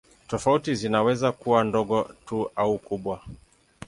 [0.27, 3.21] Tofauti zinaweza kuwa ndogo tu au kubwa.